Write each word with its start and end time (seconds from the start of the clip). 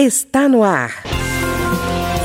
Está 0.00 0.48
no 0.48 0.62
ar. 0.62 0.90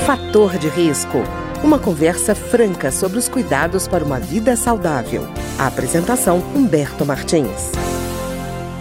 Fator 0.05 0.59
de 0.59 0.69
risco. 0.69 1.17
Uma 1.65 1.79
conversa 1.79 2.35
franca 2.35 2.91
sobre 2.91 3.17
os 3.17 3.27
cuidados 3.27 3.87
para 3.87 4.05
uma 4.05 4.19
vida 4.19 4.55
saudável. 4.55 5.23
A 5.59 5.65
apresentação 5.65 6.37
Humberto 6.55 7.03
Martins. 7.03 7.73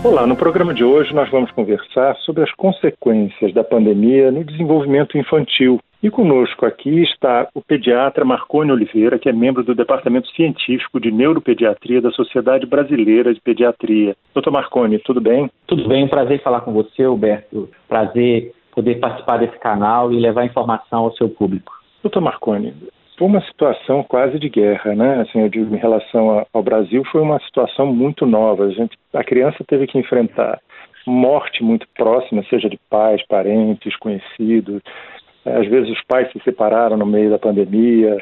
Olá, 0.04 0.26
no 0.26 0.36
programa 0.36 0.74
de 0.74 0.84
hoje 0.84 1.14
nós 1.14 1.30
vamos 1.30 1.50
conversar 1.52 2.16
sobre 2.16 2.42
as 2.42 2.52
consequências 2.52 3.54
da 3.54 3.64
pandemia 3.64 4.30
no 4.30 4.44
desenvolvimento 4.44 5.16
infantil. 5.16 5.80
E 6.02 6.10
conosco 6.10 6.66
aqui 6.66 7.02
está 7.02 7.48
o 7.54 7.62
pediatra 7.62 8.26
Marcone 8.26 8.72
Oliveira, 8.72 9.18
que 9.18 9.30
é 9.30 9.32
membro 9.32 9.64
do 9.64 9.74
Departamento 9.74 10.28
Científico 10.32 11.00
de 11.00 11.10
Neuropediatria 11.10 12.02
da 12.02 12.10
Sociedade 12.10 12.66
Brasileira 12.66 13.32
de 13.32 13.40
Pediatria. 13.40 14.14
Doutor 14.34 14.50
Marcone, 14.50 14.98
tudo 14.98 15.18
bem? 15.18 15.50
Tudo 15.66 15.88
bem, 15.88 16.04
um 16.04 16.08
prazer 16.08 16.42
falar 16.42 16.60
com 16.60 16.74
você, 16.74 17.04
Alberto. 17.04 17.70
Prazer 17.88 18.52
poder 18.74 18.98
participar 18.98 19.38
desse 19.38 19.58
canal 19.58 20.12
e 20.12 20.18
levar 20.18 20.44
informação 20.44 21.00
ao 21.00 21.12
seu 21.14 21.28
público. 21.28 21.72
Doutor 22.02 22.20
Marconi, 22.20 22.74
foi 23.16 23.28
uma 23.28 23.40
situação 23.42 24.02
quase 24.02 24.38
de 24.38 24.48
guerra, 24.48 24.94
né? 24.94 25.20
Assim, 25.20 25.40
eu 25.40 25.48
digo, 25.48 25.74
em 25.74 25.78
relação 25.78 26.44
ao 26.52 26.62
Brasil, 26.62 27.04
foi 27.12 27.20
uma 27.20 27.38
situação 27.40 27.86
muito 27.86 28.26
nova. 28.26 28.64
A, 28.64 28.70
gente, 28.70 28.98
a 29.12 29.22
criança 29.22 29.62
teve 29.66 29.86
que 29.86 29.98
enfrentar 29.98 30.58
morte 31.06 31.62
muito 31.62 31.86
próxima, 31.94 32.44
seja 32.48 32.68
de 32.68 32.78
pais, 32.88 33.24
parentes, 33.26 33.96
conhecidos. 33.96 34.80
Às 35.44 35.66
vezes 35.66 35.90
os 35.90 36.02
pais 36.04 36.30
se 36.32 36.40
separaram 36.44 36.96
no 36.96 37.06
meio 37.06 37.30
da 37.30 37.38
pandemia, 37.38 38.18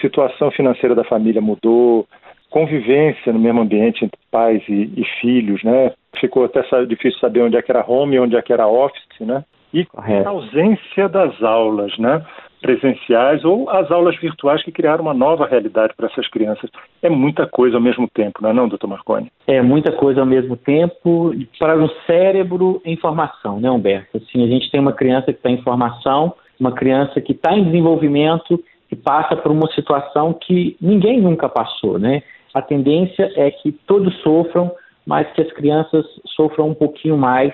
situação 0.00 0.50
financeira 0.50 0.94
da 0.94 1.04
família 1.04 1.40
mudou, 1.40 2.06
convivência 2.50 3.32
no 3.32 3.38
mesmo 3.38 3.60
ambiente 3.60 4.04
entre 4.04 4.18
pais 4.30 4.62
e, 4.68 4.90
e 4.96 5.04
filhos, 5.20 5.62
né? 5.62 5.92
Ficou 6.20 6.44
até 6.44 6.62
difícil 6.84 7.18
saber 7.20 7.42
onde 7.42 7.56
é 7.56 7.62
que 7.62 7.70
era 7.70 7.84
home 7.86 8.16
e 8.16 8.20
onde 8.20 8.36
é 8.36 8.42
que 8.42 8.52
era 8.52 8.66
office, 8.66 9.20
né? 9.20 9.44
E 9.72 9.84
Correto. 9.84 10.28
a 10.28 10.32
ausência 10.32 11.08
das 11.08 11.42
aulas, 11.42 11.96
né? 11.98 12.24
presenciais 12.60 13.44
ou 13.44 13.68
as 13.70 13.90
aulas 13.90 14.18
virtuais 14.18 14.62
que 14.62 14.72
criaram 14.72 15.02
uma 15.02 15.14
nova 15.14 15.46
realidade 15.46 15.94
para 15.96 16.06
essas 16.06 16.28
crianças. 16.28 16.68
É 17.02 17.08
muita 17.08 17.46
coisa 17.46 17.76
ao 17.76 17.82
mesmo 17.82 18.08
tempo, 18.08 18.42
não 18.42 18.50
é 18.50 18.52
não, 18.52 18.68
doutor 18.68 18.88
Marconi? 18.88 19.30
É 19.46 19.62
muita 19.62 19.92
coisa 19.92 20.20
ao 20.20 20.26
mesmo 20.26 20.56
tempo 20.56 21.32
para 21.58 21.78
o 21.78 21.88
cérebro 22.06 22.80
em 22.84 22.96
formação, 22.96 23.60
né, 23.60 23.70
Humberto? 23.70 24.16
Assim, 24.16 24.42
a 24.42 24.48
gente 24.48 24.70
tem 24.70 24.80
uma 24.80 24.92
criança 24.92 25.26
que 25.26 25.38
está 25.38 25.50
em 25.50 25.62
formação, 25.62 26.34
uma 26.58 26.72
criança 26.72 27.20
que 27.20 27.32
está 27.32 27.56
em 27.56 27.64
desenvolvimento 27.64 28.62
e 28.90 28.96
passa 28.96 29.36
por 29.36 29.52
uma 29.52 29.70
situação 29.72 30.32
que 30.32 30.76
ninguém 30.80 31.20
nunca 31.20 31.48
passou, 31.48 31.98
né? 31.98 32.22
A 32.54 32.62
tendência 32.62 33.30
é 33.36 33.50
que 33.50 33.70
todos 33.70 34.14
sofram, 34.22 34.72
mas 35.06 35.30
que 35.32 35.42
as 35.42 35.52
crianças 35.52 36.04
sofram 36.34 36.70
um 36.70 36.74
pouquinho 36.74 37.16
mais 37.16 37.52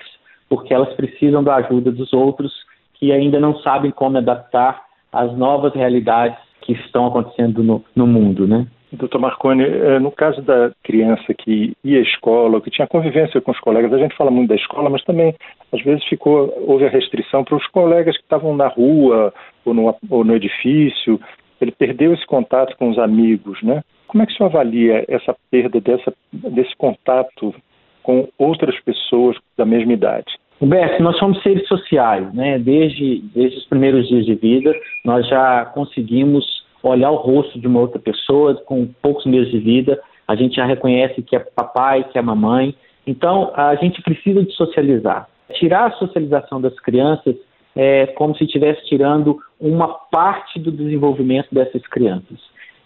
porque 0.53 0.71
elas 0.71 0.93
precisam 0.93 1.43
da 1.43 1.55
ajuda 1.55 1.91
dos 1.91 2.13
outros 2.13 2.53
que 2.93 3.11
ainda 3.11 3.39
não 3.39 3.57
sabem 3.61 3.89
como 3.89 4.19
adaptar 4.19 4.83
às 5.11 5.35
novas 5.35 5.73
realidades 5.73 6.37
que 6.61 6.73
estão 6.73 7.07
acontecendo 7.07 7.63
no, 7.63 7.83
no 7.95 8.05
mundo, 8.05 8.47
né? 8.47 8.67
Doutor 8.91 9.19
Marconi, 9.19 9.63
é, 9.63 9.97
no 9.97 10.11
caso 10.11 10.43
da 10.43 10.71
criança 10.83 11.33
que 11.33 11.73
ia 11.83 11.97
à 11.97 12.03
escola, 12.03 12.61
que 12.61 12.69
tinha 12.69 12.85
convivência 12.85 13.41
com 13.41 13.49
os 13.49 13.59
colegas, 13.59 13.91
a 13.91 13.97
gente 13.97 14.15
fala 14.15 14.29
muito 14.29 14.49
da 14.49 14.55
escola, 14.55 14.91
mas 14.91 15.03
também 15.03 15.33
às 15.71 15.81
vezes 15.81 16.03
ficou 16.03 16.53
houve 16.67 16.85
a 16.85 16.89
restrição 16.89 17.43
para 17.43 17.57
os 17.57 17.65
colegas 17.69 18.15
que 18.15 18.21
estavam 18.21 18.55
na 18.55 18.67
rua 18.67 19.33
ou 19.65 19.73
no, 19.73 19.95
ou 20.07 20.23
no 20.23 20.35
edifício. 20.35 21.19
Ele 21.59 21.71
perdeu 21.71 22.13
esse 22.13 22.27
contato 22.27 22.77
com 22.77 22.91
os 22.91 22.99
amigos, 22.99 23.59
né? 23.63 23.81
Como 24.05 24.21
é 24.21 24.27
que 24.27 24.33
o 24.33 24.37
senhor 24.37 24.49
avalia 24.49 25.03
essa 25.07 25.35
perda 25.49 25.81
dessa, 25.81 26.13
desse 26.31 26.75
contato 26.77 27.55
com 28.03 28.27
outras 28.37 28.79
pessoas 28.81 29.35
da 29.57 29.65
mesma 29.65 29.93
idade? 29.93 30.42
Humberto, 30.61 31.03
nós 31.03 31.17
somos 31.17 31.41
seres 31.41 31.67
sociais, 31.67 32.33
né? 32.33 32.57
Desde, 32.57 33.19
desde 33.33 33.57
os 33.57 33.65
primeiros 33.65 34.07
dias 34.07 34.25
de 34.25 34.35
vida, 34.35 34.73
nós 35.03 35.27
já 35.27 35.65
conseguimos 35.65 36.63
olhar 36.81 37.11
o 37.11 37.15
rosto 37.15 37.59
de 37.59 37.67
uma 37.67 37.79
outra 37.79 37.99
pessoa 37.99 38.55
com 38.55 38.87
poucos 39.01 39.25
meses 39.25 39.51
de 39.51 39.59
vida, 39.59 39.99
a 40.27 40.35
gente 40.35 40.55
já 40.55 40.65
reconhece 40.65 41.21
que 41.21 41.35
é 41.35 41.39
papai, 41.39 42.03
que 42.05 42.17
é 42.17 42.21
mamãe. 42.21 42.75
Então, 43.05 43.51
a 43.55 43.75
gente 43.75 44.01
precisa 44.01 44.43
de 44.43 44.51
socializar. 44.53 45.27
Tirar 45.53 45.87
a 45.87 45.91
socialização 45.91 46.61
das 46.61 46.77
crianças 46.79 47.35
é 47.75 48.07
como 48.07 48.35
se 48.35 48.43
estivesse 48.45 48.85
tirando 48.85 49.37
uma 49.59 49.87
parte 49.87 50.59
do 50.59 50.71
desenvolvimento 50.71 51.47
dessas 51.51 51.85
crianças. 51.87 52.39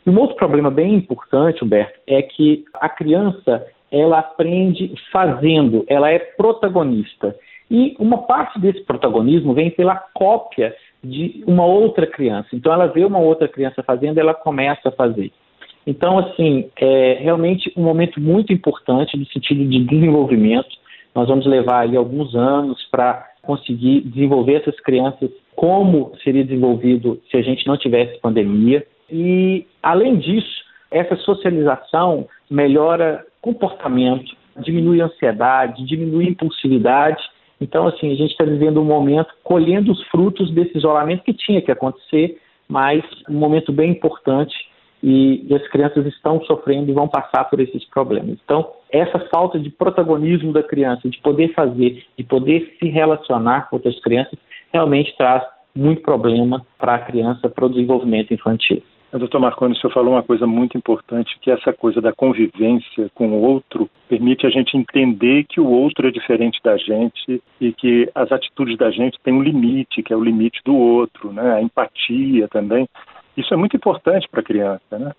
E 0.05 0.09
um 0.09 0.17
outro 0.19 0.35
problema 0.35 0.71
bem 0.71 0.95
importante, 0.95 1.63
Humberto, 1.63 1.99
é 2.07 2.21
que 2.21 2.63
a 2.75 2.89
criança 2.89 3.65
ela 3.91 4.19
aprende 4.19 4.93
fazendo, 5.11 5.85
ela 5.87 6.09
é 6.09 6.19
protagonista. 6.19 7.35
E 7.69 7.95
uma 7.99 8.19
parte 8.19 8.59
desse 8.59 8.81
protagonismo 8.81 9.53
vem 9.53 9.69
pela 9.69 9.95
cópia 9.95 10.73
de 11.03 11.43
uma 11.45 11.65
outra 11.65 12.07
criança. 12.07 12.49
Então, 12.53 12.71
ela 12.71 12.87
vê 12.87 13.03
uma 13.03 13.19
outra 13.19 13.47
criança 13.47 13.83
fazendo, 13.83 14.19
ela 14.19 14.33
começa 14.33 14.89
a 14.89 14.91
fazer. 14.91 15.31
Então, 15.85 16.17
assim, 16.19 16.69
é 16.79 17.17
realmente 17.19 17.71
um 17.75 17.83
momento 17.83 18.19
muito 18.19 18.51
importante 18.51 19.17
no 19.17 19.25
sentido 19.27 19.65
de 19.65 19.83
desenvolvimento. 19.85 20.69
Nós 21.15 21.27
vamos 21.27 21.45
levar 21.45 21.81
aí 21.81 21.95
alguns 21.95 22.35
anos 22.35 22.85
para 22.91 23.25
conseguir 23.41 24.01
desenvolver 24.01 24.55
essas 24.55 24.77
crianças 24.81 25.29
como 25.55 26.11
seria 26.23 26.43
desenvolvido 26.43 27.19
se 27.31 27.37
a 27.37 27.41
gente 27.41 27.65
não 27.65 27.77
tivesse 27.77 28.19
pandemia. 28.19 28.85
E, 29.09 29.65
além 29.81 30.17
disso, 30.17 30.65
essa 30.91 31.15
socialização 31.17 32.27
melhora 32.49 33.25
comportamento, 33.41 34.35
diminui 34.57 35.01
ansiedade, 35.01 35.85
diminui 35.85 36.27
impulsividade 36.27 37.23
então, 37.59 37.87
assim, 37.87 38.11
a 38.11 38.15
gente 38.15 38.31
está 38.31 38.43
vivendo 38.43 38.79
um 38.79 38.85
momento 38.85 39.33
colhendo 39.43 39.91
os 39.91 40.03
frutos 40.07 40.51
desse 40.51 40.77
isolamento 40.77 41.23
que 41.23 41.33
tinha 41.33 41.61
que 41.61 41.71
acontecer, 41.71 42.39
mas 42.67 43.03
um 43.29 43.33
momento 43.33 43.71
bem 43.71 43.91
importante 43.91 44.55
e, 45.01 45.45
e, 45.47 45.55
as 45.55 45.67
crianças 45.69 46.05
estão 46.05 46.41
sofrendo 46.45 46.89
e 46.89 46.93
vão 46.93 47.07
passar 47.07 47.45
por 47.45 47.59
esses 47.59 47.83
problemas. 47.85 48.37
Então, 48.43 48.67
essa 48.91 49.19
falta 49.31 49.59
de 49.59 49.69
protagonismo 49.69 50.51
da 50.51 50.63
criança, 50.63 51.07
de 51.09 51.19
poder 51.19 51.53
fazer, 51.53 52.03
de 52.17 52.23
poder 52.23 52.75
se 52.79 52.89
relacionar 52.89 53.69
com 53.69 53.75
outras 53.75 53.99
crianças, 54.01 54.37
realmente 54.71 55.15
traz 55.17 55.43
muito 55.75 56.01
problema 56.01 56.65
para 56.77 56.95
a 56.95 56.99
criança, 56.99 57.49
para 57.49 57.65
o 57.65 57.69
desenvolvimento 57.69 58.33
infantil. 58.33 58.81
Doutor 59.11 59.39
Marconi, 59.39 59.73
o 59.73 59.77
senhor 59.77 59.93
falou 59.93 60.13
uma 60.13 60.23
coisa 60.23 60.45
muito 60.45 60.77
importante, 60.77 61.39
que 61.41 61.49
essa 61.49 61.71
coisa 61.71 62.01
da 62.01 62.11
convivência 62.11 63.09
com 63.15 63.29
o 63.29 63.41
outro 63.41 63.89
permite 64.09 64.45
a 64.45 64.49
gente 64.49 64.75
entender 64.75 65.45
que 65.45 65.61
o 65.61 65.69
outro 65.69 66.07
é 66.07 66.11
diferente 66.11 66.59
da 66.61 66.75
gente 66.75 67.41
e 67.59 67.71
que 67.71 68.09
as 68.13 68.31
atitudes 68.31 68.77
da 68.77 68.91
gente 68.91 69.17
têm 69.23 69.33
um 69.33 69.41
limite, 69.41 70.03
que 70.03 70.11
é 70.11 70.15
o 70.15 70.23
limite 70.23 70.61
do 70.65 70.75
outro, 70.75 71.31
né? 71.31 71.53
A 71.53 71.61
empatia 71.61 72.49
também. 72.49 72.87
Isso 73.37 73.53
é 73.53 73.57
muito 73.57 73.77
importante 73.77 74.27
para 74.29 74.41
a 74.41 74.43
criança, 74.43 74.99
né? 74.99 75.11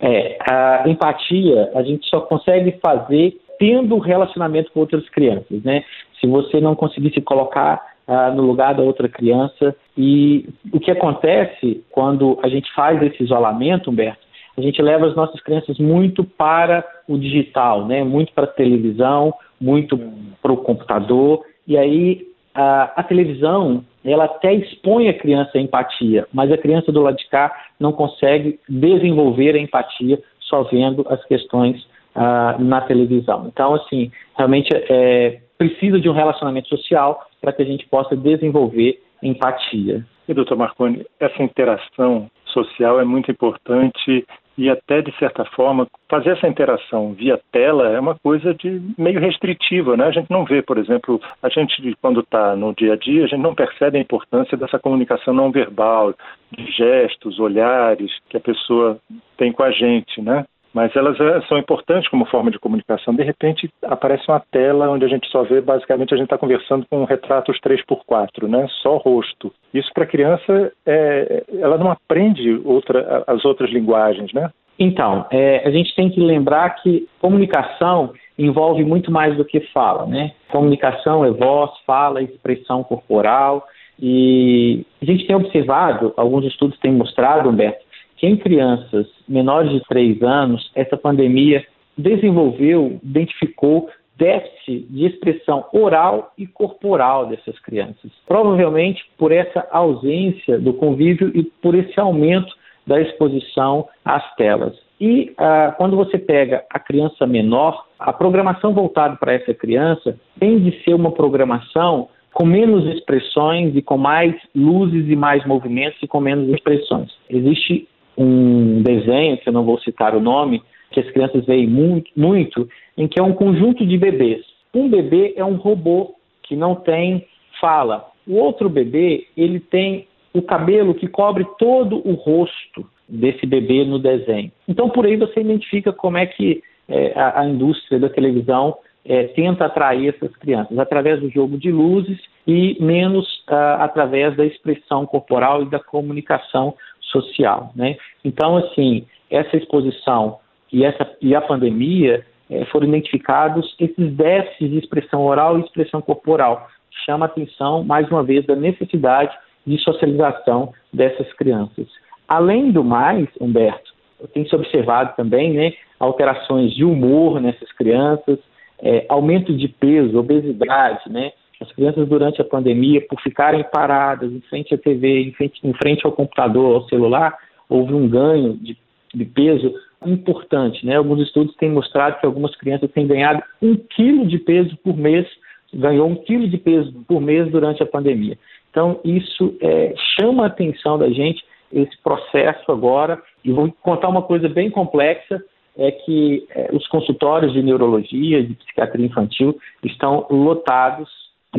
É, 0.00 0.38
a 0.50 0.88
empatia 0.88 1.70
a 1.74 1.82
gente 1.82 2.06
só 2.08 2.20
consegue 2.22 2.78
fazer 2.82 3.40
tendo 3.58 3.96
relacionamento 3.98 4.72
com 4.72 4.80
outras 4.80 5.08
crianças, 5.08 5.62
né? 5.62 5.84
Se 6.20 6.26
você 6.26 6.60
não 6.60 6.74
conseguir 6.74 7.14
se 7.14 7.20
colocar 7.20 7.95
ah, 8.06 8.30
no 8.30 8.42
lugar 8.42 8.74
da 8.74 8.82
outra 8.82 9.08
criança. 9.08 9.74
E 9.96 10.48
o 10.72 10.78
que 10.78 10.90
acontece 10.90 11.84
quando 11.90 12.38
a 12.42 12.48
gente 12.48 12.72
faz 12.74 13.02
esse 13.02 13.22
isolamento, 13.22 13.90
Humberto, 13.90 14.26
a 14.56 14.60
gente 14.60 14.80
leva 14.80 15.06
as 15.06 15.14
nossas 15.14 15.40
crianças 15.40 15.78
muito 15.78 16.24
para 16.24 16.84
o 17.06 17.18
digital, 17.18 17.86
né? 17.86 18.02
muito 18.02 18.32
para 18.32 18.44
a 18.44 18.48
televisão, 18.48 19.34
muito 19.60 19.98
para 20.40 20.52
o 20.52 20.56
computador, 20.56 21.44
e 21.66 21.76
aí 21.76 22.26
a, 22.54 23.00
a, 23.00 23.02
televisão 23.02 23.84
ela 24.04 24.24
até 24.24 24.54
expõe 24.54 25.08
a 25.08 25.14
criança 25.18 25.58
à 25.58 25.60
empatia, 25.60 26.26
mas 26.32 26.50
a 26.50 26.56
criança 26.56 26.90
do 26.90 27.02
lado 27.02 27.16
de 27.16 27.28
cá 27.28 27.52
não 27.78 27.92
consegue 27.92 28.58
desenvolver 28.68 29.54
a 29.54 29.58
empatia 29.58 30.18
só 30.40 30.62
vendo 30.62 31.04
as 31.10 31.22
questões 31.24 31.82
uh, 32.14 32.62
na 32.62 32.80
televisão. 32.82 33.46
Então, 33.48 33.74
assim, 33.74 34.10
realmente 34.36 34.68
é, 34.72 35.40
precisa 35.58 36.00
de 36.00 36.08
um 36.08 36.12
relacionamento 36.12 36.68
social 36.68 37.25
para 37.40 37.52
que 37.52 37.62
a 37.62 37.66
gente 37.66 37.86
possa 37.86 38.16
desenvolver 38.16 39.00
empatia. 39.22 40.04
E, 40.28 40.34
doutor 40.34 40.56
Marconi, 40.56 41.06
essa 41.20 41.42
interação 41.42 42.30
social 42.46 43.00
é 43.00 43.04
muito 43.04 43.30
importante 43.30 44.24
e 44.58 44.70
até, 44.70 45.02
de 45.02 45.14
certa 45.18 45.44
forma, 45.44 45.86
fazer 46.08 46.30
essa 46.30 46.48
interação 46.48 47.12
via 47.12 47.38
tela 47.52 47.88
é 47.90 48.00
uma 48.00 48.14
coisa 48.14 48.54
de 48.54 48.80
meio 48.96 49.20
restritiva, 49.20 49.96
né? 49.96 50.06
A 50.06 50.10
gente 50.10 50.30
não 50.30 50.44
vê, 50.44 50.62
por 50.62 50.78
exemplo, 50.78 51.20
a 51.42 51.48
gente, 51.50 51.94
quando 52.00 52.20
está 52.20 52.56
no 52.56 52.74
dia 52.74 52.94
a 52.94 52.96
dia, 52.96 53.24
a 53.24 53.26
gente 53.26 53.42
não 53.42 53.54
percebe 53.54 53.98
a 53.98 54.00
importância 54.00 54.56
dessa 54.56 54.78
comunicação 54.78 55.34
não 55.34 55.50
verbal, 55.50 56.14
de 56.50 56.70
gestos, 56.72 57.38
olhares 57.38 58.10
que 58.30 58.36
a 58.38 58.40
pessoa 58.40 58.98
tem 59.36 59.52
com 59.52 59.62
a 59.62 59.70
gente, 59.70 60.22
né? 60.22 60.46
Mas 60.76 60.94
elas 60.94 61.18
eh, 61.18 61.40
são 61.48 61.56
importantes 61.56 62.06
como 62.10 62.26
forma 62.26 62.50
de 62.50 62.58
comunicação. 62.58 63.14
De 63.14 63.22
repente 63.22 63.66
aparece 63.82 64.24
uma 64.28 64.42
tela 64.52 64.90
onde 64.90 65.06
a 65.06 65.08
gente 65.08 65.26
só 65.30 65.42
vê, 65.42 65.58
basicamente, 65.58 66.12
a 66.12 66.18
gente 66.18 66.26
está 66.26 66.36
conversando 66.36 66.84
com 66.90 67.02
retratos 67.04 67.58
3x4, 67.60 68.46
né? 68.46 68.66
só 68.82 68.98
rosto. 68.98 69.50
Isso 69.72 69.90
para 69.94 70.04
a 70.04 70.06
criança, 70.06 70.70
é, 70.84 71.44
ela 71.60 71.78
não 71.78 71.90
aprende 71.90 72.60
outra, 72.62 73.24
as 73.26 73.42
outras 73.46 73.70
linguagens, 73.70 74.34
né? 74.34 74.50
Então, 74.78 75.24
é, 75.30 75.66
a 75.66 75.70
gente 75.70 75.96
tem 75.96 76.10
que 76.10 76.20
lembrar 76.20 76.68
que 76.82 77.08
comunicação 77.22 78.12
envolve 78.38 78.84
muito 78.84 79.10
mais 79.10 79.34
do 79.34 79.46
que 79.46 79.60
fala, 79.72 80.04
né? 80.04 80.32
Comunicação 80.52 81.24
é 81.24 81.30
voz, 81.30 81.70
fala, 81.86 82.20
expressão 82.20 82.84
corporal. 82.84 83.66
E 83.98 84.84
a 85.00 85.06
gente 85.06 85.26
tem 85.26 85.34
observado, 85.34 86.12
alguns 86.18 86.44
estudos 86.44 86.78
têm 86.80 86.92
mostrado, 86.92 87.48
Humberto, 87.48 87.85
que 88.16 88.26
em 88.26 88.36
crianças 88.36 89.06
menores 89.28 89.70
de 89.72 89.80
3 89.88 90.22
anos, 90.22 90.70
essa 90.74 90.96
pandemia 90.96 91.64
desenvolveu, 91.96 92.98
identificou 93.02 93.88
déficit 94.16 94.86
de 94.88 95.06
expressão 95.06 95.66
oral 95.72 96.32
e 96.38 96.46
corporal 96.46 97.26
dessas 97.26 97.58
crianças. 97.60 98.10
Provavelmente 98.26 99.04
por 99.18 99.30
essa 99.30 99.66
ausência 99.70 100.58
do 100.58 100.72
convívio 100.72 101.30
e 101.34 101.44
por 101.44 101.74
esse 101.74 101.98
aumento 102.00 102.52
da 102.86 103.00
exposição 103.00 103.88
às 104.04 104.34
telas. 104.36 104.74
E 105.00 105.34
ah, 105.36 105.74
quando 105.76 105.96
você 105.96 106.16
pega 106.16 106.64
a 106.70 106.78
criança 106.78 107.26
menor, 107.26 107.84
a 107.98 108.12
programação 108.12 108.72
voltada 108.72 109.16
para 109.16 109.34
essa 109.34 109.52
criança 109.52 110.18
tem 110.38 110.58
de 110.60 110.82
ser 110.82 110.94
uma 110.94 111.12
programação 111.12 112.08
com 112.32 112.44
menos 112.44 112.86
expressões 112.94 113.74
e 113.74 113.82
com 113.82 113.98
mais 113.98 114.34
luzes 114.54 115.08
e 115.08 115.16
mais 115.16 115.44
movimentos 115.46 115.98
e 116.02 116.06
com 116.06 116.20
menos 116.20 116.48
expressões. 116.50 117.10
Existe 117.28 117.88
um 118.16 118.82
desenho, 118.82 119.38
que 119.38 119.48
eu 119.48 119.52
não 119.52 119.64
vou 119.64 119.78
citar 119.80 120.14
o 120.14 120.20
nome, 120.20 120.62
que 120.90 121.00
as 121.00 121.10
crianças 121.10 121.44
veem 121.44 121.66
muito, 121.66 122.10
muito, 122.16 122.68
em 122.96 123.06
que 123.06 123.20
é 123.20 123.22
um 123.22 123.32
conjunto 123.32 123.84
de 123.86 123.98
bebês. 123.98 124.44
Um 124.74 124.88
bebê 124.88 125.34
é 125.36 125.44
um 125.44 125.56
robô 125.56 126.14
que 126.42 126.56
não 126.56 126.74
tem 126.74 127.26
fala. 127.60 128.06
O 128.26 128.36
outro 128.36 128.68
bebê, 128.68 129.26
ele 129.36 129.60
tem 129.60 130.06
o 130.32 130.42
cabelo 130.42 130.94
que 130.94 131.08
cobre 131.08 131.46
todo 131.58 132.06
o 132.06 132.14
rosto 132.14 132.86
desse 133.08 133.46
bebê 133.46 133.84
no 133.84 133.98
desenho. 133.98 134.50
Então, 134.68 134.88
por 134.88 135.06
aí 135.06 135.16
você 135.16 135.40
identifica 135.40 135.92
como 135.92 136.18
é 136.18 136.26
que 136.26 136.62
é, 136.88 137.12
a, 137.18 137.40
a, 137.40 137.46
indústria 137.46 137.98
da 137.98 138.08
televisão 138.08 138.76
é, 139.04 139.24
tenta 139.28 139.64
atrair 139.64 140.14
essas 140.14 140.34
crianças, 140.36 140.78
através 140.78 141.20
do 141.20 141.30
jogo 141.30 141.56
de 141.56 141.70
luzes 141.70 142.18
e 142.46 142.76
menos 142.80 143.26
uh, 143.48 143.80
através 143.80 144.36
da 144.36 144.44
expressão 144.44 145.06
corporal 145.06 145.62
e 145.62 145.70
da 145.70 145.78
comunicação 145.78 146.74
social. 147.06 147.72
Né? 147.74 147.96
Então, 148.24 148.56
assim, 148.56 149.06
essa 149.30 149.56
exposição 149.56 150.38
e, 150.72 150.84
essa, 150.84 151.08
e 151.20 151.34
a 151.34 151.40
pandemia 151.40 152.24
é, 152.50 152.64
foram 152.66 152.88
identificados 152.88 153.74
esses 153.78 154.12
déficits 154.14 154.70
de 154.70 154.78
expressão 154.78 155.24
oral 155.24 155.58
e 155.58 155.62
expressão 155.62 156.00
corporal. 156.00 156.68
Chama 157.04 157.26
a 157.26 157.28
atenção, 157.28 157.84
mais 157.84 158.08
uma 158.08 158.22
vez, 158.22 158.44
da 158.46 158.56
necessidade 158.56 159.36
de 159.66 159.78
socialização 159.78 160.72
dessas 160.92 161.32
crianças. 161.34 161.86
Além 162.28 162.70
do 162.70 162.82
mais, 162.82 163.28
Humberto, 163.40 163.94
tem 164.32 164.46
se 164.46 164.54
observado 164.54 165.14
também 165.16 165.52
né, 165.52 165.72
alterações 165.98 166.74
de 166.74 166.84
humor 166.84 167.40
nessas 167.40 167.70
crianças, 167.72 168.38
é, 168.80 169.06
aumento 169.08 169.56
de 169.56 169.68
peso, 169.68 170.18
obesidade, 170.18 171.10
né? 171.10 171.32
As 171.60 171.72
crianças 171.72 172.06
durante 172.08 172.40
a 172.40 172.44
pandemia, 172.44 173.00
por 173.08 173.20
ficarem 173.20 173.64
paradas 173.72 174.30
em 174.30 174.40
frente 174.42 174.74
à 174.74 174.78
TV, 174.78 175.22
em 175.22 175.32
frente, 175.32 175.60
em 175.64 175.72
frente 175.72 176.04
ao 176.04 176.12
computador, 176.12 176.74
ao 176.74 176.88
celular, 176.88 177.36
houve 177.68 177.94
um 177.94 178.08
ganho 178.08 178.54
de, 178.54 178.76
de 179.14 179.24
peso 179.24 179.72
importante, 180.04 180.84
né? 180.84 180.96
Alguns 180.96 181.22
estudos 181.22 181.54
têm 181.56 181.70
mostrado 181.70 182.20
que 182.20 182.26
algumas 182.26 182.54
crianças 182.56 182.90
têm 182.92 183.06
ganhado 183.06 183.42
um 183.62 183.74
quilo 183.76 184.26
de 184.26 184.38
peso 184.38 184.76
por 184.84 184.96
mês, 184.96 185.26
ganhou 185.72 186.08
um 186.08 186.16
quilo 186.16 186.48
de 186.48 186.58
peso 186.58 186.92
por 187.08 187.20
mês 187.20 187.50
durante 187.50 187.82
a 187.82 187.86
pandemia. 187.86 188.38
Então, 188.70 189.00
isso 189.04 189.56
é, 189.60 189.94
chama 190.18 190.44
a 190.44 190.46
atenção 190.48 190.98
da 190.98 191.08
gente, 191.08 191.42
esse 191.72 191.96
processo 192.02 192.70
agora, 192.70 193.20
e 193.42 193.50
vou 193.50 193.72
contar 193.82 194.08
uma 194.08 194.22
coisa 194.22 194.48
bem 194.48 194.70
complexa, 194.70 195.42
é 195.78 195.90
que 195.90 196.46
é, 196.50 196.70
os 196.72 196.86
consultórios 196.88 197.52
de 197.52 197.62
neurologia, 197.62 198.42
de 198.42 198.54
psiquiatria 198.54 199.06
infantil, 199.06 199.58
estão 199.82 200.26
lotados, 200.30 201.08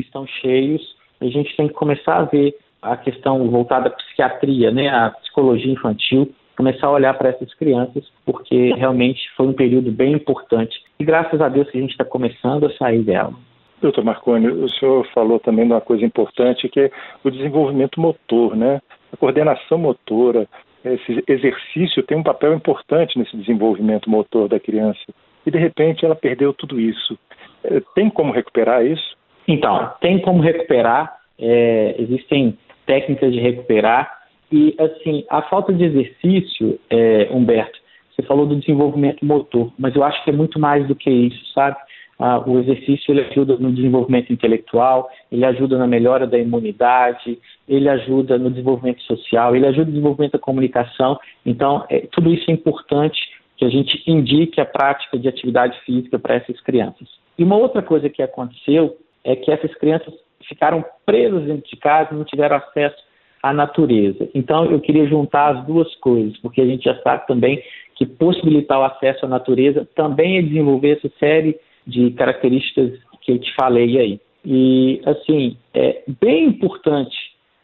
estão 0.02 0.26
cheios, 0.28 0.96
a 1.20 1.26
gente 1.26 1.56
tem 1.56 1.68
que 1.68 1.74
começar 1.74 2.18
a 2.18 2.24
ver 2.24 2.56
a 2.82 2.96
questão 2.96 3.50
voltada 3.50 3.88
à 3.88 3.92
psiquiatria, 3.92 4.72
né, 4.72 4.90
à 4.90 5.10
psicologia 5.12 5.72
infantil, 5.72 6.32
começar 6.56 6.88
a 6.88 6.92
olhar 6.92 7.14
para 7.16 7.30
essas 7.30 7.54
crianças, 7.54 8.04
porque 8.26 8.74
realmente 8.74 9.22
foi 9.36 9.48
um 9.48 9.54
período 9.54 9.92
bem 9.92 10.14
importante. 10.14 10.82
E 11.00 11.04
graças 11.04 11.40
a 11.40 11.50
Deus 11.50 11.70
que 11.70 11.78
a 11.78 11.82
gente 11.82 11.92
está 11.92 12.06
começando 12.06 12.66
a 12.66 12.74
sair 12.74 13.04
dela. 13.04 13.34
Doutor 13.80 14.04
Marconi, 14.04 14.48
o 14.48 14.68
senhor 14.70 15.06
falou 15.14 15.40
também 15.40 15.66
de 15.66 15.74
uma 15.74 15.82
coisa 15.82 16.04
importante 16.04 16.68
que 16.68 16.80
é 16.80 16.92
o 17.24 17.30
desenvolvimento 17.30 18.02
motor, 18.02 18.56
né? 18.56 18.82
A 19.14 19.18
coordenação 19.18 19.78
motora, 19.78 20.48
esse 20.84 21.24
exercício 21.28 22.02
tem 22.04 22.18
um 22.18 22.24
papel 22.24 22.54
importante 22.54 23.20
nesse 23.20 23.38
desenvolvimento 23.38 24.10
motor 24.10 24.48
da 24.48 24.60
criança. 24.60 25.00
E 25.46 25.52
de 25.52 25.58
repente 25.58 26.04
ela 26.04 26.16
perdeu 26.16 26.54
tudo 26.54 26.80
isso. 26.80 27.18
É, 27.64 27.82
tem 27.94 28.10
como 28.10 28.34
recuperar 28.34 28.86
isso? 28.86 29.17
Então, 29.48 29.94
tem 30.02 30.20
como 30.20 30.42
recuperar. 30.42 31.18
É, 31.40 31.96
existem 32.00 32.58
técnicas 32.86 33.32
de 33.32 33.40
recuperar. 33.40 34.12
E, 34.52 34.76
assim, 34.80 35.26
a 35.30 35.42
falta 35.44 35.74
de 35.74 35.84
exercício, 35.84 36.80
é, 36.90 37.30
Humberto, 37.32 37.80
você 38.18 38.24
falou 38.24 38.46
do 38.48 38.56
desenvolvimento 38.56 39.24
motor, 39.24 39.72
mas 39.78 39.96
eu 39.96 40.04
acho 40.04 40.24
que 40.24 40.32
é 40.32 40.34
muito 40.34 40.60
mais 40.60 40.88
do 40.88 40.96
que 40.96 41.10
isso, 41.10 41.54
sabe? 41.54 41.78
Ah, 42.20 42.40
o 42.40 42.58
exercício 42.58 43.12
ele 43.12 43.22
ajuda 43.22 43.58
no 43.58 43.72
desenvolvimento 43.72 44.34
intelectual, 44.34 45.08
ele 45.32 45.46
ajuda 45.46 45.78
na 45.78 45.86
melhora 45.86 46.26
da 46.26 46.40
imunidade, 46.40 47.38
ele 47.70 47.88
ajuda 47.88 48.40
no 48.40 48.50
desenvolvimento 48.50 49.04
social, 49.04 49.56
ele 49.56 49.68
ajuda 49.68 49.86
no 49.86 49.92
desenvolvimento 49.92 50.32
da 50.32 50.40
comunicação. 50.40 51.20
Então, 51.46 51.86
é, 51.90 52.08
tudo 52.12 52.34
isso 52.34 52.50
é 52.50 52.54
importante 52.56 53.20
que 53.56 53.66
a 53.66 53.70
gente 53.70 54.02
indique 54.08 54.60
a 54.60 54.66
prática 54.66 55.18
de 55.20 55.28
atividade 55.28 55.80
física 55.82 56.18
para 56.18 56.36
essas 56.36 56.60
crianças. 56.62 57.08
E 57.38 57.44
uma 57.44 57.56
outra 57.56 57.84
coisa 57.84 58.10
que 58.10 58.24
aconteceu 58.24 58.98
é 59.28 59.36
que 59.36 59.52
essas 59.52 59.76
crianças 59.76 60.14
ficaram 60.48 60.84
presas 61.06 61.44
dentro 61.44 61.70
de 61.70 61.76
casa 61.76 62.14
e 62.14 62.16
não 62.16 62.24
tiveram 62.24 62.56
acesso 62.56 62.96
à 63.44 63.52
natureza. 63.52 64.30
Então, 64.34 64.66
eu 64.66 64.80
queria 64.80 65.06
juntar 65.06 65.58
as 65.58 65.66
duas 65.66 65.94
coisas, 65.96 66.38
porque 66.38 66.62
a 66.62 66.66
gente 66.66 66.86
já 66.86 66.96
sabe 67.02 67.28
também 67.28 67.62
que 67.96 68.06
possibilitar 68.06 68.80
o 68.80 68.86
acesso 68.86 69.26
à 69.26 69.28
natureza 69.28 69.88
também 69.96 70.38
é 70.38 70.42
desenvolver 70.42 70.98
essa 70.98 71.10
série 71.20 71.60
de 71.86 72.12
características 72.12 72.98
que 73.22 73.34
eu 73.34 73.40
te 73.40 73.54
falei 73.56 74.00
aí. 74.00 74.22
E, 74.46 75.02
assim, 75.06 75.58
é 75.74 76.04
bem 76.22 76.46
importante 76.46 77.18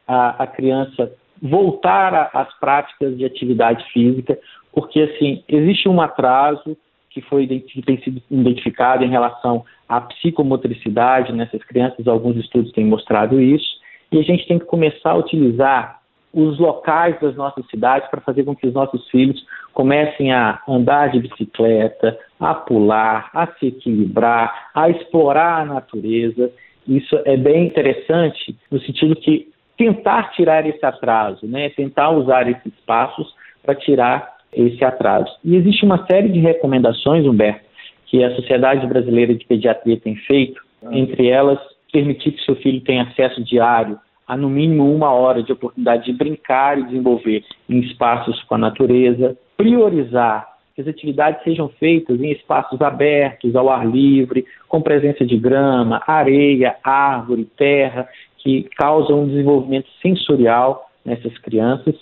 a, 0.06 0.44
a 0.44 0.48
criança 0.48 1.14
voltar 1.42 2.30
às 2.34 2.54
práticas 2.60 3.18
de 3.18 3.24
atividade 3.24 3.86
física, 3.94 4.38
porque, 4.74 5.00
assim, 5.02 5.44
existe 5.48 5.88
um 5.88 6.02
atraso 6.02 6.76
que 7.14 7.22
foi 7.22 7.48
que 7.48 7.82
tem 7.82 8.02
sido 8.02 8.22
identificado 8.30 9.04
em 9.04 9.10
relação 9.10 9.64
à 9.88 10.02
psicomotricidade 10.02 11.32
nessas 11.32 11.64
crianças, 11.64 12.08
alguns 12.08 12.38
estudos 12.38 12.72
têm 12.72 12.86
mostrado 12.86 13.40
isso, 13.40 13.82
e 14.12 14.20
a 14.20 14.24
gente 14.24 14.48
tem 14.48 14.60
que 14.60 14.66
começar 14.66 15.12
a 15.12 15.18
utilizar 15.18 16.00
os 16.34 16.58
locais 16.58 17.20
das 17.22 17.36
nossas 17.36 17.66
cidades 17.68 18.10
para 18.10 18.20
fazer 18.22 18.44
com 18.44 18.56
que 18.56 18.66
os 18.66 18.74
nossos 18.74 19.08
filhos 19.10 19.46
comecem 19.72 20.34
a 20.34 20.60
andar 20.68 21.12
de 21.12 21.20
bicicleta, 21.20 22.18
a 22.40 22.56
pular, 22.56 23.30
a 23.34 23.48
se 23.60 23.68
equilibrar, 23.68 24.72
a 24.74 24.90
explorar 24.90 25.62
a 25.62 25.66
natureza. 25.66 26.52
Isso 26.88 27.20
é 27.26 27.38
bem 27.38 27.68
interessante 27.68 28.58
no 28.72 28.80
sentido 28.80 29.16
que 29.16 29.52
tentar 29.78 30.32
tirar 30.32 30.66
esse 30.66 30.84
atraso, 30.84 31.46
né? 31.46 31.70
tentar 31.70 32.10
usar 32.10 32.50
esses 32.50 32.74
passos 32.86 33.34
para 33.64 33.76
tirar 33.76 34.33
esse 34.56 34.84
atraso. 34.84 35.32
E 35.44 35.56
existe 35.56 35.86
uma 35.86 36.06
série 36.06 36.30
de 36.30 36.40
recomendações, 36.40 37.26
Humberto, 37.26 37.62
que 38.06 38.24
a 38.24 38.36
Sociedade 38.36 38.86
Brasileira 38.88 39.34
de 39.34 39.46
Pediatria 39.46 40.00
tem 40.00 40.16
feito, 40.16 40.62
entre 40.92 41.30
elas 41.30 41.60
permitir 41.92 42.32
que 42.32 42.44
seu 42.44 42.56
filho 42.56 42.82
tenha 42.82 43.04
acesso 43.04 43.44
diário 43.44 44.00
a 44.28 44.36
no 44.38 44.50
mínimo 44.50 44.92
uma 44.94 45.12
hora 45.12 45.44
de 45.44 45.52
oportunidade 45.52 46.06
de 46.06 46.14
brincar 46.14 46.80
e 46.80 46.84
desenvolver 46.84 47.44
em 47.70 47.80
espaços 47.80 48.42
com 48.44 48.56
a 48.56 48.58
natureza, 48.58 49.38
priorizar 49.58 50.54
que 50.76 50.82
as 50.82 50.88
atividades 50.88 51.44
sejam 51.44 51.70
feitas 51.70 52.20
em 52.20 52.32
espaços 52.32 52.82
abertos, 52.82 53.56
ao 53.56 53.70
ar 53.70 53.86
livre, 53.86 54.46
com 54.68 54.82
presença 54.82 55.24
de 55.24 55.38
grama, 55.38 56.02
areia, 56.08 56.76
árvore, 56.84 57.46
terra, 57.58 58.08
que 58.40 58.68
causam 58.76 59.22
um 59.22 59.28
desenvolvimento 59.28 59.88
sensorial 60.02 60.90
nessas 61.06 61.38
crianças. 61.38 61.96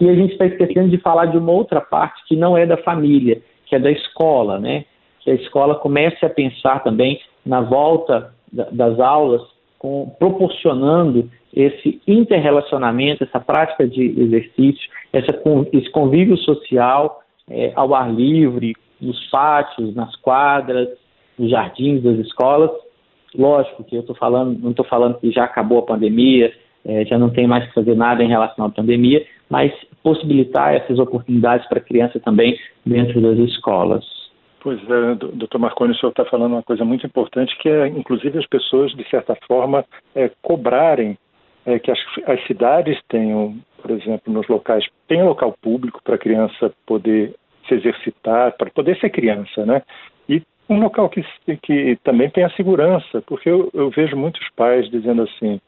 E 0.00 0.08
a 0.08 0.14
gente 0.14 0.32
está 0.32 0.46
esquecendo 0.46 0.88
de 0.88 0.98
falar 0.98 1.26
de 1.26 1.36
uma 1.36 1.52
outra 1.52 1.80
parte 1.80 2.22
que 2.26 2.36
não 2.36 2.56
é 2.56 2.64
da 2.64 2.76
família, 2.78 3.40
que 3.66 3.74
é 3.74 3.78
da 3.78 3.90
escola, 3.90 4.58
né? 4.58 4.84
Que 5.20 5.30
a 5.30 5.34
escola 5.34 5.74
comece 5.74 6.24
a 6.24 6.30
pensar 6.30 6.82
também 6.82 7.20
na 7.44 7.60
volta 7.60 8.32
das 8.50 8.98
aulas, 8.98 9.42
com, 9.78 10.14
proporcionando 10.18 11.28
esse 11.52 12.00
interrelacionamento, 12.06 13.24
essa 13.24 13.40
prática 13.40 13.86
de 13.86 14.02
exercício, 14.20 14.88
essa, 15.12 15.32
esse 15.72 15.90
convívio 15.90 16.36
social 16.38 17.22
é, 17.48 17.72
ao 17.74 17.94
ar 17.94 18.12
livre, 18.12 18.74
nos 19.00 19.18
pátios, 19.30 19.94
nas 19.94 20.14
quadras, 20.16 20.88
nos 21.38 21.50
jardins 21.50 22.02
das 22.02 22.18
escolas. 22.18 22.70
Lógico 23.34 23.84
que 23.84 23.96
eu 23.96 24.00
estou 24.00 24.16
falando, 24.16 24.58
não 24.58 24.70
estou 24.70 24.84
falando 24.84 25.18
que 25.18 25.30
já 25.30 25.44
acabou 25.44 25.78
a 25.78 25.86
pandemia, 25.86 26.52
é, 26.86 27.04
já 27.04 27.18
não 27.18 27.30
tem 27.30 27.46
mais 27.46 27.66
que 27.66 27.74
fazer 27.74 27.96
nada 27.96 28.22
em 28.22 28.28
relação 28.28 28.64
à 28.64 28.70
pandemia, 28.70 29.24
mas 29.50 29.72
possibilitar 30.02 30.74
essas 30.74 30.98
oportunidades 30.98 31.66
para 31.68 31.78
a 31.78 31.82
criança 31.82 32.20
também 32.20 32.58
dentro 32.84 33.20
das 33.20 33.38
escolas. 33.38 34.04
Pois 34.60 34.78
é, 34.90 35.14
doutor 35.14 35.58
Marconi, 35.58 35.92
o 35.92 35.96
senhor 35.96 36.10
está 36.10 36.24
falando 36.24 36.52
uma 36.52 36.62
coisa 36.62 36.84
muito 36.84 37.06
importante, 37.06 37.56
que 37.58 37.68
é, 37.68 37.86
inclusive, 37.88 38.38
as 38.38 38.46
pessoas, 38.46 38.92
de 38.92 39.08
certa 39.08 39.36
forma, 39.46 39.84
é, 40.14 40.30
cobrarem 40.42 41.16
é 41.66 41.80
que 41.80 41.90
as, 41.90 41.98
as 42.26 42.46
cidades 42.46 42.96
tenham, 43.08 43.58
por 43.82 43.90
exemplo, 43.90 44.32
nos 44.32 44.46
locais, 44.46 44.86
tem 45.08 45.22
local 45.24 45.52
público 45.60 46.00
para 46.02 46.14
a 46.14 46.18
criança 46.18 46.72
poder 46.86 47.34
se 47.66 47.74
exercitar, 47.74 48.56
para 48.56 48.70
poder 48.70 48.96
ser 49.00 49.10
criança, 49.10 49.66
né? 49.66 49.82
E 50.28 50.40
um 50.70 50.78
local 50.78 51.08
que, 51.08 51.24
que 51.62 51.98
também 52.04 52.30
tenha 52.30 52.48
segurança, 52.50 53.20
porque 53.26 53.50
eu, 53.50 53.68
eu 53.74 53.90
vejo 53.90 54.16
muitos 54.16 54.48
pais 54.54 54.88
dizendo 54.90 55.22
assim, 55.22 55.60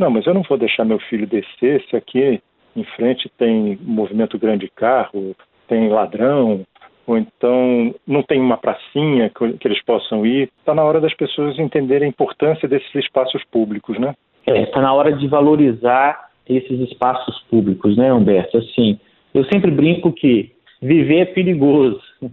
não, 0.00 0.10
mas 0.10 0.26
eu 0.26 0.34
não 0.34 0.42
vou 0.42 0.56
deixar 0.56 0.84
meu 0.84 0.98
filho 0.98 1.26
descer 1.26 1.84
se 1.88 1.94
aqui 1.94 2.40
em 2.74 2.84
frente 2.96 3.30
tem 3.36 3.78
movimento 3.82 4.38
grande 4.38 4.64
de 4.64 4.72
carro, 4.72 5.36
tem 5.68 5.88
ladrão, 5.88 6.64
ou 7.06 7.18
então 7.18 7.94
não 8.06 8.22
tem 8.22 8.40
uma 8.40 8.56
pracinha 8.56 9.30
que, 9.30 9.68
eles 9.68 9.82
possam 9.84 10.24
ir. 10.24 10.48
Está 10.58 10.74
na 10.74 10.82
hora 10.82 11.00
das 11.00 11.14
pessoas 11.14 11.58
entenderem 11.58 12.06
a 12.06 12.08
importância 12.08 12.66
desses 12.66 12.94
espaços 12.94 13.44
públicos, 13.44 13.98
né? 13.98 14.14
Está 14.46 14.80
é, 14.80 14.82
na 14.82 14.92
hora 14.92 15.12
de 15.12 15.28
valorizar 15.28 16.30
esses 16.48 16.80
espaços 16.90 17.38
públicos, 17.50 17.96
né, 17.96 18.12
Humberto? 18.12 18.56
Assim, 18.56 18.98
eu 19.34 19.44
sempre 19.44 19.70
brinco 19.70 20.12
que 20.12 20.52
viver 20.80 21.18
é 21.20 21.24
perigoso. 21.26 22.00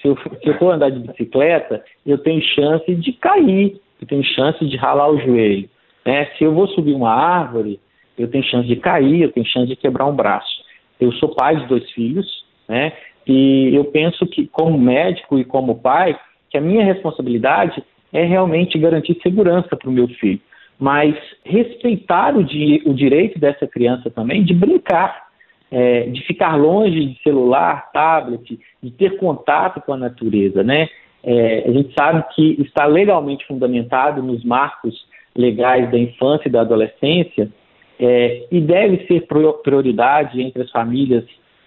Se 0.00 0.08
eu, 0.08 0.16
se 0.16 0.48
eu 0.48 0.58
for 0.58 0.72
andar 0.72 0.88
de 0.88 0.98
bicicleta, 0.98 1.84
eu 2.06 2.16
tenho 2.16 2.40
chance 2.40 2.94
de 2.94 3.12
cair, 3.12 3.78
eu 4.00 4.06
tenho 4.06 4.24
chance 4.24 4.64
de 4.64 4.74
ralar 4.74 5.10
o 5.10 5.18
joelho. 5.18 5.68
Né? 6.10 6.26
Se 6.36 6.42
eu 6.42 6.52
vou 6.52 6.66
subir 6.66 6.92
uma 6.92 7.12
árvore, 7.14 7.78
eu 8.18 8.26
tenho 8.26 8.42
chance 8.42 8.66
de 8.66 8.74
cair, 8.74 9.22
eu 9.22 9.30
tenho 9.30 9.46
chance 9.46 9.68
de 9.68 9.76
quebrar 9.76 10.06
um 10.06 10.16
braço. 10.16 10.64
Eu 11.00 11.12
sou 11.12 11.28
pai 11.36 11.54
de 11.54 11.66
dois 11.66 11.88
filhos, 11.92 12.26
né? 12.68 12.92
E 13.24 13.72
eu 13.72 13.84
penso 13.84 14.26
que, 14.26 14.48
como 14.48 14.76
médico 14.76 15.38
e 15.38 15.44
como 15.44 15.76
pai, 15.76 16.18
que 16.50 16.58
a 16.58 16.60
minha 16.60 16.84
responsabilidade 16.84 17.80
é 18.12 18.24
realmente 18.24 18.76
garantir 18.76 19.20
segurança 19.22 19.76
para 19.76 19.88
o 19.88 19.92
meu 19.92 20.08
filho, 20.08 20.40
mas 20.80 21.14
respeitar 21.44 22.36
o, 22.36 22.42
di 22.42 22.82
o, 22.84 22.92
direito 22.92 23.38
dessa 23.38 23.68
criança 23.68 24.10
também 24.10 24.42
de 24.42 24.52
brincar, 24.52 25.28
é, 25.70 26.06
de 26.06 26.26
ficar 26.26 26.56
longe 26.56 27.06
de 27.06 27.22
celular, 27.22 27.92
tablet, 27.92 28.58
de 28.82 28.90
ter 28.90 29.16
contato 29.16 29.80
com 29.82 29.92
a 29.92 29.96
natureza, 29.96 30.64
né? 30.64 30.88
É, 31.22 31.68
a 31.68 31.70
gente 31.70 31.94
sabe 31.94 32.24
que 32.34 32.60
está 32.62 32.84
legalmente 32.86 33.46
fundamentado 33.46 34.20
nos 34.20 34.42
marcos 34.42 35.08
legais 35.36 35.90
da 35.90 35.98
infância 35.98 36.48
e 36.48 36.52
da 36.52 36.62
adolescência 36.62 37.48
é, 37.98 38.46
e 38.50 38.60
deve 38.60 39.06
ser 39.06 39.26
prioridade 39.62 40.40
entre 40.40 40.62
as 40.62 40.70
famílias 40.70 41.24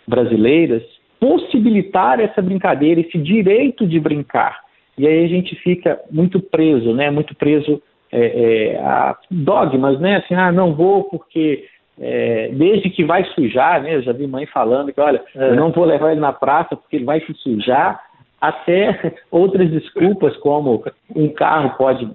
brasileiras 0.08 0.84
possibilitar 1.20 2.20
essa 2.20 2.42
brincadeira, 2.42 3.00
esse 3.00 3.18
direito 3.18 3.88
de 3.88 3.98
brincar. 3.98 4.60
E 4.98 5.08
aí 5.08 5.24
a 5.24 5.28
gente 5.28 5.56
fica 5.56 6.00
muito 6.12 6.40
preso, 6.42 6.94
né? 6.94 7.10
Muito 7.10 7.34
preso 7.34 7.82
é, 8.12 8.74
é, 8.76 8.80
a 8.80 9.18
dogmas, 9.32 10.00
né? 10.02 10.18
Assim, 10.18 10.36
ah, 10.36 10.52
não 10.52 10.74
vou 10.74 11.06
porque 11.06 11.66
é, 12.00 12.50
desde 12.50 12.90
que 12.90 13.06
vai 13.06 13.24
sujar, 13.36 13.82
né? 13.82 13.96
Eu 13.96 14.02
já 14.02 14.12
vi 14.12 14.28
mãe 14.28 14.46
falando 14.48 14.92
que, 14.92 15.00
olha, 15.00 15.24
é. 15.36 15.50
eu 15.50 15.56
não 15.56 15.72
vou 15.72 15.86
levar 15.86 16.12
ele 16.12 16.20
na 16.20 16.34
praça 16.34 16.76
porque 16.76 16.98
ele 16.98 17.06
vai 17.06 17.22
se 17.22 17.34
sujar, 17.36 18.02
até 18.42 19.16
outras 19.32 19.72
desculpas 19.72 20.36
como 20.38 20.84
um 21.16 21.30
carro 21.30 21.78
pode 21.78 22.06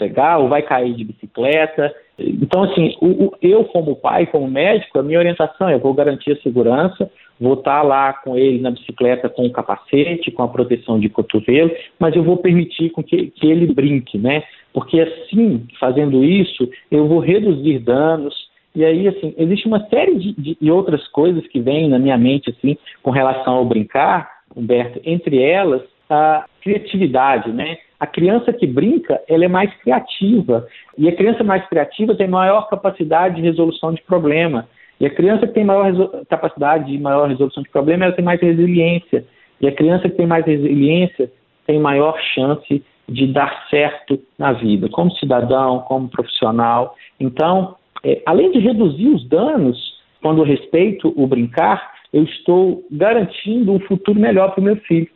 chegar 0.00 0.38
ou 0.38 0.48
vai 0.48 0.62
cair 0.62 0.94
de 0.94 1.04
bicicleta. 1.04 1.94
Então, 2.18 2.64
assim, 2.64 2.96
o, 3.00 3.26
o, 3.26 3.32
eu 3.42 3.64
como 3.64 3.96
pai, 3.96 4.26
como 4.26 4.50
médico, 4.50 4.98
a 4.98 5.02
minha 5.02 5.18
orientação 5.18 5.68
é 5.68 5.74
eu 5.74 5.78
vou 5.78 5.92
garantir 5.92 6.32
a 6.32 6.42
segurança, 6.42 7.10
vou 7.38 7.54
estar 7.54 7.82
lá 7.82 8.12
com 8.12 8.36
ele 8.36 8.60
na 8.60 8.70
bicicleta 8.70 9.28
com 9.28 9.46
o 9.46 9.52
capacete, 9.52 10.30
com 10.30 10.42
a 10.42 10.48
proteção 10.48 10.98
de 10.98 11.08
cotovelo, 11.08 11.70
mas 11.98 12.16
eu 12.16 12.22
vou 12.22 12.38
permitir 12.38 12.90
com 12.90 13.02
que, 13.02 13.26
que 13.30 13.46
ele 13.46 13.72
brinque, 13.72 14.18
né? 14.18 14.42
Porque 14.72 15.00
assim, 15.00 15.66
fazendo 15.78 16.24
isso, 16.24 16.68
eu 16.90 17.06
vou 17.06 17.18
reduzir 17.18 17.78
danos, 17.78 18.50
e 18.74 18.84
aí, 18.84 19.08
assim, 19.08 19.34
existe 19.36 19.66
uma 19.66 19.84
série 19.88 20.16
de, 20.16 20.54
de, 20.54 20.70
outras 20.70 21.06
coisas 21.08 21.44
que 21.48 21.60
vêm 21.60 21.88
na 21.88 21.98
minha 21.98 22.16
mente, 22.16 22.50
assim, 22.50 22.76
com 23.02 23.10
relação 23.10 23.54
ao 23.54 23.64
brincar, 23.64 24.30
Humberto, 24.54 25.00
entre 25.04 25.42
elas, 25.42 25.82
a 26.08 26.44
criatividade, 26.60 27.52
né? 27.52 27.78
A 28.00 28.06
criança 28.06 28.50
que 28.50 28.66
brinca, 28.66 29.20
ela 29.28 29.44
é 29.44 29.48
mais 29.48 29.70
criativa. 29.82 30.66
E 30.96 31.06
a 31.06 31.14
criança 31.14 31.44
mais 31.44 31.66
criativa 31.68 32.14
tem 32.14 32.26
maior 32.26 32.66
capacidade 32.68 33.36
de 33.36 33.42
resolução 33.42 33.92
de 33.92 34.02
problema. 34.02 34.66
E 34.98 35.04
a 35.04 35.10
criança 35.10 35.46
que 35.46 35.52
tem 35.52 35.64
maior 35.64 36.24
capacidade 36.28 36.90
de 36.90 36.98
maior 36.98 37.28
resolução 37.28 37.62
de 37.62 37.68
problema, 37.68 38.06
ela 38.06 38.14
tem 38.14 38.24
mais 38.24 38.40
resiliência. 38.40 39.24
E 39.60 39.68
a 39.68 39.72
criança 39.72 40.08
que 40.08 40.16
tem 40.16 40.26
mais 40.26 40.46
resiliência 40.46 41.30
tem 41.66 41.78
maior 41.78 42.18
chance 42.34 42.82
de 43.06 43.26
dar 43.26 43.66
certo 43.68 44.18
na 44.38 44.52
vida, 44.52 44.88
como 44.88 45.10
cidadão, 45.16 45.80
como 45.80 46.08
profissional. 46.08 46.96
Então, 47.18 47.76
é, 48.02 48.22
além 48.24 48.50
de 48.50 48.60
reduzir 48.60 49.08
os 49.08 49.28
danos, 49.28 50.00
quando 50.22 50.38
eu 50.38 50.44
respeito 50.44 51.12
o 51.16 51.26
brincar, 51.26 51.92
eu 52.12 52.24
estou 52.24 52.82
garantindo 52.90 53.72
um 53.72 53.80
futuro 53.80 54.18
melhor 54.18 54.52
para 54.52 54.60
o 54.60 54.64
meu 54.64 54.76
filho. 54.76 55.08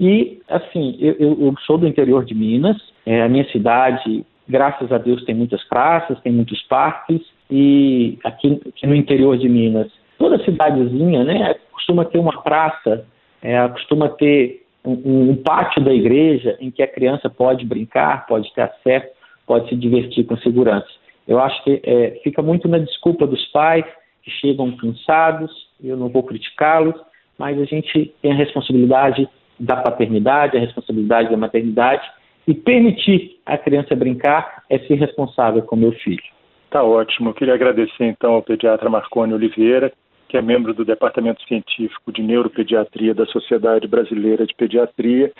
E, 0.00 0.40
assim, 0.48 0.96
eu, 0.98 1.14
eu, 1.18 1.54
sou 1.66 1.76
do 1.76 1.86
interior 1.86 2.24
de 2.24 2.34
Minas, 2.34 2.78
é, 3.04 3.20
a 3.20 3.28
minha 3.28 3.44
cidade, 3.50 4.24
graças 4.48 4.90
a 4.90 4.96
Deus, 4.96 5.22
tem 5.26 5.34
muitas 5.34 5.62
praças, 5.64 6.18
tem 6.22 6.32
muitos 6.32 6.62
parques, 6.62 7.20
e 7.50 8.18
aqui, 8.24 8.58
aqui 8.66 8.86
no 8.86 8.94
interior 8.94 9.36
de 9.36 9.46
Minas, 9.46 9.92
toda 10.18 10.42
cidadezinha, 10.42 11.22
né, 11.22 11.54
costuma 11.70 12.06
ter 12.06 12.18
uma 12.18 12.42
praça, 12.42 13.04
é, 13.42 13.68
costuma 13.68 14.08
ter 14.08 14.64
um, 14.82 15.32
um, 15.32 15.36
pátio 15.36 15.84
da 15.84 15.92
igreja 15.92 16.56
em 16.60 16.70
que 16.70 16.82
a 16.82 16.88
criança 16.88 17.28
pode 17.28 17.66
brincar, 17.66 18.26
pode 18.26 18.50
ter 18.54 18.62
acesso, 18.62 19.08
pode 19.46 19.68
se 19.68 19.76
divertir 19.76 20.24
com 20.24 20.36
segurança. 20.38 20.88
Eu 21.28 21.38
acho 21.38 21.62
que 21.62 21.78
é, 21.84 22.18
fica 22.24 22.40
muito 22.40 22.66
na 22.68 22.78
desculpa 22.78 23.26
dos 23.26 23.44
pais 23.48 23.84
que 24.22 24.30
chegam 24.30 24.74
cansados, 24.78 25.50
eu 25.82 25.96
não 25.96 26.08
vou 26.08 26.22
criticá-los, 26.22 26.94
mas 27.38 27.60
a 27.60 27.64
gente 27.64 28.14
tem 28.22 28.32
a 28.32 28.36
responsabilidade 28.36 29.28
da 29.60 29.76
paternidade, 29.76 30.56
a 30.56 30.60
responsabilidade 30.60 31.30
da 31.30 31.36
maternidade 31.36 32.08
e 32.48 32.54
permitir 32.54 33.38
a 33.44 33.58
criança 33.58 33.94
brincar 33.94 34.64
é 34.68 34.78
ser 34.80 34.94
responsável 34.94 35.62
com 35.62 35.76
meu 35.76 35.92
filho. 35.92 36.22
Tá 36.70 36.82
ótimo. 36.82 37.30
Eu 37.30 37.34
queria 37.34 37.54
agradecer 37.54 38.04
então 38.04 38.32
ao 38.32 38.42
pediatra 38.42 38.88
Marcone 38.88 39.34
Oliveira, 39.34 39.92
que 40.28 40.36
é 40.36 40.42
membro 40.42 40.72
do 40.72 40.84
Departamento 40.84 41.42
Científico 41.46 42.12
de 42.12 42.22
Neuropediatria 42.22 43.12
da 43.12 43.26
Sociedade 43.26 43.86
Brasileira 43.86 44.46
de 44.46 44.54
Pediatria 44.54 45.32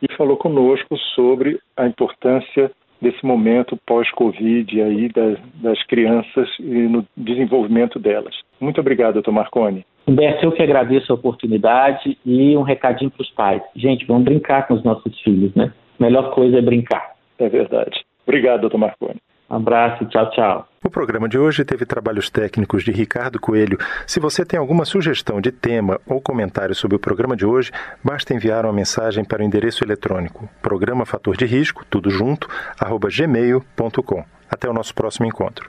e 0.00 0.14
falou 0.16 0.36
conosco 0.36 0.96
sobre 1.14 1.58
a 1.76 1.86
importância 1.86 2.70
desse 3.00 3.24
momento 3.26 3.78
pós-Covid 3.86 4.80
aí 4.80 5.08
das, 5.08 5.38
das, 5.56 5.82
crianças 5.84 6.48
e 6.60 6.88
no 6.88 7.04
desenvolvimento 7.16 7.98
delas. 7.98 8.34
Muito 8.60 8.80
obrigado, 8.80 9.14
doutor 9.14 9.32
Marconi. 9.32 9.84
Humberto, 10.06 10.44
eu 10.44 10.52
que 10.52 10.62
agradeço 10.62 11.12
a 11.12 11.16
oportunidade 11.16 12.16
e 12.24 12.56
um 12.56 12.62
recadinho 12.62 13.10
para 13.10 13.22
os 13.22 13.30
pais. 13.30 13.62
Gente, 13.74 14.06
vamos 14.06 14.24
brincar 14.24 14.66
com 14.68 14.74
os 14.74 14.84
nossos 14.84 15.20
filhos, 15.20 15.52
né? 15.54 15.72
A 15.98 16.04
melhor 16.04 16.30
coisa 16.30 16.58
é 16.58 16.62
brincar. 16.62 17.14
É 17.38 17.48
verdade. 17.48 18.04
Obrigado, 18.24 18.60
doutor 18.62 18.78
Marconi. 18.78 19.20
Um 19.48 19.56
abraço, 19.56 20.04
tchau, 20.06 20.30
tchau. 20.30 20.68
O 20.84 20.90
programa 20.90 21.28
de 21.28 21.38
hoje 21.38 21.64
teve 21.64 21.84
trabalhos 21.84 22.28
técnicos 22.30 22.84
de 22.84 22.90
Ricardo 22.90 23.40
Coelho. 23.40 23.78
Se 24.06 24.20
você 24.20 24.44
tem 24.44 24.58
alguma 24.58 24.84
sugestão 24.84 25.40
de 25.40 25.52
tema 25.52 26.00
ou 26.06 26.20
comentário 26.20 26.74
sobre 26.74 26.96
o 26.96 27.00
programa 27.00 27.36
de 27.36 27.46
hoje, 27.46 27.70
basta 28.04 28.34
enviar 28.34 28.64
uma 28.64 28.72
mensagem 28.72 29.24
para 29.24 29.42
o 29.42 29.44
endereço 29.44 29.84
eletrônico 29.84 30.48
programa 30.60 31.06
fator 31.06 31.36
de 31.36 31.44
risco, 31.44 31.84
tudo 31.88 32.10
junto, 32.10 32.48
arroba 32.78 33.08
gmail.com. 33.08 34.24
Até 34.50 34.68
o 34.68 34.72
nosso 34.72 34.94
próximo 34.94 35.26
encontro. 35.26 35.68